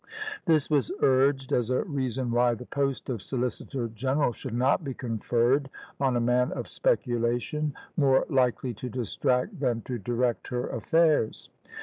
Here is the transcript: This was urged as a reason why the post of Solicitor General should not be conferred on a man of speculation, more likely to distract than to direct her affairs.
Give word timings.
This 0.47 0.67
was 0.67 0.91
urged 1.03 1.51
as 1.51 1.69
a 1.69 1.83
reason 1.83 2.31
why 2.31 2.55
the 2.55 2.65
post 2.65 3.07
of 3.07 3.21
Solicitor 3.21 3.87
General 3.89 4.33
should 4.33 4.55
not 4.55 4.83
be 4.83 4.95
conferred 4.95 5.69
on 5.99 6.15
a 6.15 6.19
man 6.19 6.51
of 6.53 6.67
speculation, 6.67 7.75
more 7.95 8.25
likely 8.27 8.73
to 8.73 8.89
distract 8.89 9.59
than 9.59 9.83
to 9.83 9.99
direct 9.99 10.47
her 10.47 10.65
affairs. 10.65 11.49